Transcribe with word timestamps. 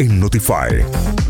en 0.00 0.18
Notify. 0.18 0.82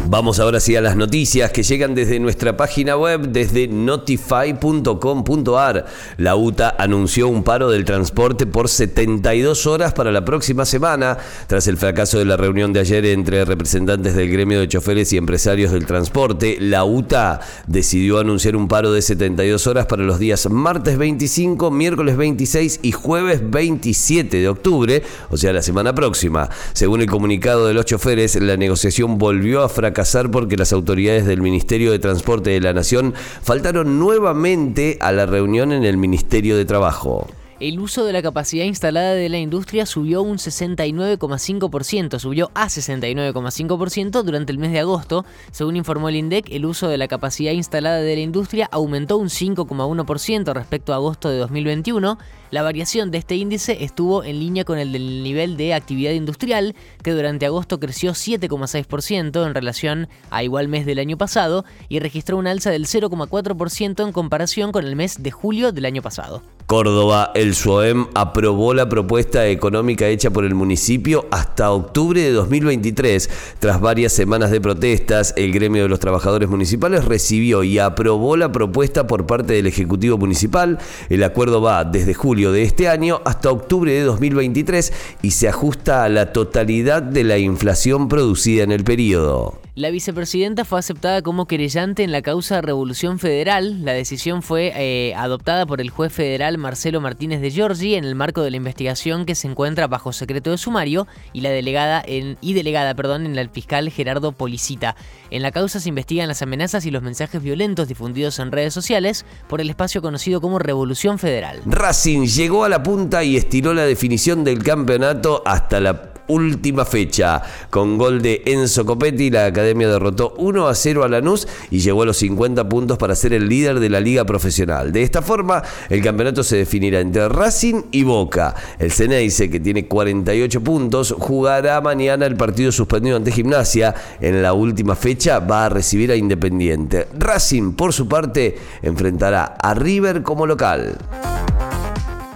Vamos 0.06 0.40
ahora 0.40 0.60
sí 0.60 0.74
a 0.74 0.80
las 0.80 0.96
noticias 0.96 1.53
que 1.53 1.62
llegan 1.62 1.94
desde 1.94 2.19
nuestra 2.19 2.56
página 2.56 2.96
web, 2.96 3.28
desde 3.28 3.69
notify.com.ar. 3.69 5.87
La 6.16 6.35
UTA 6.35 6.74
anunció 6.78 7.28
un 7.28 7.44
paro 7.44 7.71
del 7.71 7.85
transporte 7.85 8.46
por 8.46 8.69
72 8.69 9.67
horas 9.67 9.92
para 9.92 10.10
la 10.10 10.24
próxima 10.24 10.64
semana, 10.64 11.19
tras 11.46 11.69
el 11.69 11.76
fracaso 11.76 12.19
de 12.19 12.24
la 12.24 12.37
reunión 12.37 12.72
de 12.72 12.80
ayer 12.80 13.04
entre 13.06 13.44
representantes 13.44 14.17
del 14.17 14.30
gremio 14.30 14.58
de 14.58 14.67
choferes 14.69 15.12
y 15.12 15.16
empresarios 15.16 15.71
del 15.72 15.87
transporte. 15.87 16.56
La 16.60 16.84
UTA 16.84 17.41
decidió 17.66 18.18
anunciar 18.18 18.56
un 18.56 18.68
paro 18.68 18.92
de 18.92 19.02
72 19.02 19.66
horas 19.66 19.87
para 19.87 20.02
los 20.02 20.18
días 20.18 20.48
martes 20.50 20.98
25, 20.98 21.70
miércoles 21.70 22.16
26 22.16 22.80
y 22.82 22.92
jueves 22.92 23.42
27 23.48 24.38
de 24.38 24.48
octubre, 24.48 25.02
o 25.28 25.37
sea, 25.37 25.52
la 25.52 25.62
semana 25.62 25.95
próxima. 25.95 26.48
Según 26.73 27.00
el 27.00 27.06
comunicado 27.06 27.66
de 27.66 27.74
los 27.74 27.84
choferes, 27.84 28.41
la 28.41 28.56
negociación 28.60 29.19
volvió 29.19 29.62
a 29.62 29.69
fracasar 29.69 30.30
porque 30.30 30.56
las 30.56 30.73
autoridades 30.73 31.27
del 31.27 31.42
Ministerio 31.42 31.91
de 31.91 31.98
Transporte 31.98 32.51
de 32.51 32.60
la 32.60 32.73
Nación 32.73 33.14
faltaron 33.42 33.98
nuevamente 33.98 34.96
a 35.01 35.10
la 35.10 35.27
reunión 35.27 35.73
en 35.73 35.84
el 35.84 35.96
Ministerio 35.96 36.56
de 36.56 36.65
Trabajo 36.65 37.27
el 37.60 37.78
uso 37.78 38.06
de 38.06 38.14
la 38.14 38.23
capacidad 38.23 38.64
instalada 38.64 39.12
de 39.12 39.28
la 39.28 39.38
industria 39.38 39.84
subió 39.84 40.23
un 40.23 40.38
69,5%, 40.38 42.18
subió 42.18 42.51
a 42.55 42.68
69,5% 42.68 44.23
durante 44.23 44.51
el 44.51 44.59
mes 44.59 44.73
de 44.73 44.80
agosto. 44.80 45.27
Según 45.52 45.77
informó 45.77 46.09
el 46.09 46.16
INDEC, 46.16 46.51
el 46.51 46.65
uso 46.65 46.88
de 46.88 46.96
la 46.96 47.06
capacidad 47.06 47.52
instalada 47.52 48.01
de 48.01 48.15
la 48.15 48.23
industria 48.23 48.66
aumentó 48.73 49.18
un 49.18 49.28
5,1% 49.28 50.54
respecto 50.54 50.95
a 50.95 50.96
agosto 50.96 51.28
de 51.28 51.37
2021. 51.37 52.18
La 52.51 52.62
variación 52.62 53.10
de 53.10 53.18
este 53.18 53.37
índice 53.37 53.84
estuvo 53.84 54.24
en 54.24 54.40
línea 54.40 54.65
con 54.65 54.79
el 54.79 54.92
del 54.92 55.23
nivel 55.23 55.59
de 55.59 55.74
actividad 55.74 56.12
industrial, 56.12 56.74
que 57.02 57.12
durante 57.12 57.45
agosto 57.45 57.79
creció 57.79 58.12
7,6% 58.12 59.46
en 59.46 59.54
relación 59.54 60.09
a 60.30 60.43
igual 60.43 60.68
mes 60.68 60.87
del 60.87 60.99
año 60.99 61.18
pasado 61.18 61.66
y 61.90 61.99
registró 61.99 62.38
un 62.38 62.46
alza 62.46 62.71
del 62.71 62.87
0,4% 62.87 64.06
en 64.06 64.12
comparación 64.12 64.73
con 64.73 64.87
el 64.87 64.97
mes 64.97 65.23
de 65.23 65.31
julio 65.31 65.73
del 65.73 65.84
año 65.84 66.01
pasado. 66.01 66.43
Córdoba, 66.71 67.33
el 67.35 67.57
SUOEM 67.57 68.07
aprobó 68.15 68.75
la 68.75 68.89
propuesta 68.89 69.49
económica 69.49 70.07
hecha 70.07 70.31
por 70.31 70.45
el 70.45 70.55
municipio 70.55 71.27
hasta 71.33 71.73
octubre 71.73 72.23
de 72.23 72.31
2023. 72.31 73.29
Tras 73.59 73.81
varias 73.81 74.12
semanas 74.12 74.53
de 74.53 74.61
protestas, 74.61 75.35
el 75.37 75.51
gremio 75.51 75.83
de 75.83 75.89
los 75.89 75.99
trabajadores 75.99 76.49
municipales 76.49 77.07
recibió 77.07 77.65
y 77.65 77.81
aprobó 77.81 78.37
la 78.37 78.53
propuesta 78.53 79.09
por 79.09 79.27
parte 79.27 79.55
del 79.55 79.67
Ejecutivo 79.67 80.17
Municipal. 80.17 80.79
El 81.09 81.25
acuerdo 81.25 81.61
va 81.61 81.83
desde 81.85 82.15
julio 82.15 82.53
de 82.53 82.62
este 82.62 82.87
año 82.87 83.21
hasta 83.25 83.51
octubre 83.51 83.93
de 83.93 84.03
2023 84.03 84.93
y 85.23 85.33
se 85.33 85.49
ajusta 85.49 86.05
a 86.05 86.09
la 86.09 86.33
totalidad 86.33 87.03
de 87.03 87.25
la 87.25 87.39
inflación 87.39 88.07
producida 88.07 88.62
en 88.62 88.71
el 88.71 88.84
periodo. 88.84 89.59
La 89.81 89.89
vicepresidenta 89.89 90.67
fue 90.67 90.78
aceptada 90.78 91.23
como 91.23 91.47
querellante 91.47 92.03
en 92.03 92.12
la 92.12 92.20
causa 92.20 92.61
Revolución 92.61 93.19
Federal. 93.19 93.83
La 93.83 93.95
decisión 93.95 94.42
fue 94.42 94.75
eh, 94.77 95.14
adoptada 95.14 95.64
por 95.64 95.81
el 95.81 95.89
juez 95.89 96.12
federal 96.12 96.59
Marcelo 96.59 97.00
Martínez 97.00 97.41
de 97.41 97.50
Giorgi 97.50 97.95
en 97.95 98.05
el 98.05 98.14
marco 98.14 98.42
de 98.42 98.50
la 98.50 98.59
investigación 98.59 99.25
que 99.25 99.34
se 99.34 99.48
encuentra 99.48 99.87
bajo 99.87 100.12
secreto 100.12 100.50
de 100.50 100.59
sumario 100.59 101.06
y 101.33 101.41
la 101.41 101.48
delegada 101.48 102.03
en, 102.06 102.37
y 102.42 102.53
delegada 102.53 102.95
perdón, 102.95 103.25
en 103.25 103.39
el 103.39 103.48
fiscal 103.48 103.89
Gerardo 103.89 104.33
Policita. 104.33 104.97
En 105.31 105.41
la 105.41 105.50
causa 105.50 105.81
se 105.81 105.89
investigan 105.89 106.28
las 106.28 106.42
amenazas 106.42 106.84
y 106.84 106.91
los 106.91 107.03
mensajes 107.03 107.42
violentos 107.42 107.89
difundidos 107.89 108.39
en 108.39 108.53
redes 108.53 108.75
sociales 108.75 109.25
por 109.48 109.62
el 109.62 109.70
espacio 109.70 110.03
conocido 110.03 110.42
como 110.42 110.59
Revolución 110.59 111.19
Federal. 111.19 111.62
Racing 111.65 112.27
llegó 112.27 112.65
a 112.65 112.69
la 112.69 112.83
punta 112.83 113.25
y 113.25 113.39
estiró 113.39 113.72
la 113.72 113.87
definición 113.87 114.44
del 114.44 114.62
campeonato 114.62 115.42
hasta 115.47 115.81
la 115.81 116.20
última 116.31 116.84
fecha. 116.84 117.42
Con 117.69 117.98
gol 117.98 118.23
de 118.23 118.42
Enzo 118.47 118.86
Copetti, 118.86 119.31
la 119.31 119.47
academia 119.47 119.89
derrotó 119.89 120.34
1 120.38 120.69
a 120.69 120.75
0 120.75 121.05
a 121.05 121.09
Lanús 121.09 121.47
y 121.71 121.81
llegó 121.81 122.03
a 122.03 122.06
los 122.06 122.16
50 122.19 122.69
puntos 122.69 122.99
para 122.99 123.15
ser 123.15 123.32
el 123.32 123.49
líder 123.49 123.81
de 123.81 123.91
la 123.91 124.00
liga 124.00 124.25
profesional. 124.25 124.93
De 124.93 125.03
esta 125.03 125.22
forma, 125.22 125.62
el 125.88 126.03
campeonato 126.03 126.43
se 126.43 126.56
definirá 126.56 127.00
entre 127.00 127.28
Racing 127.28 127.82
y 127.91 128.05
Boca. 128.05 128.55
El 128.78 128.93
Ceneice, 128.93 129.50
que 129.50 129.60
tiene 129.60 129.87
48 129.87 130.60
puntos, 130.62 131.15
jugará 131.19 131.81
mañana 131.81 132.27
el 132.27 132.37
partido 132.37 132.71
suspendido 132.71 133.16
ante 133.16 133.32
Gimnasia. 133.32 133.94
En 134.21 134.41
la 134.41 134.53
última 134.53 134.94
fecha 134.94 135.41
va 135.41 135.66
a 135.66 135.69
recibir 135.69 136.12
a 136.12 136.16
Independiente. 136.16 137.09
Racing, 137.19 137.72
por 137.72 137.93
su 137.93 138.09
parte, 138.09 138.56
enfrentará 138.82 139.56
a 139.60 139.75
River 139.75 140.22
como 140.22 140.47
local. 140.47 140.97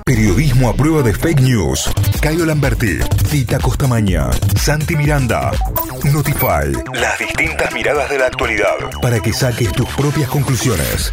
Periodismo 0.05 0.69
a 0.69 0.75
prueba 0.75 1.03
de 1.03 1.15
fake 1.15 1.41
news. 1.41 1.89
Cayo 2.25 2.47
Lamberti, 2.47 3.01
Tita 3.31 3.59
Costamaña, 3.59 4.31
Santi 4.59 4.97
Miranda. 4.97 5.51
Notify. 6.11 6.73
Las 6.95 7.19
distintas 7.19 7.71
miradas 7.75 8.09
de 8.09 8.19
la 8.19 8.29
actualidad. 8.29 8.77
Para 9.03 9.21
que 9.21 9.31
saques 9.35 9.71
tus 9.73 9.87
propias 9.91 10.31
conclusiones. 10.31 11.13